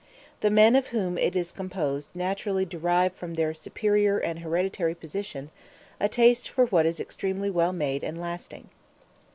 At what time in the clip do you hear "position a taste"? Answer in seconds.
4.95-6.49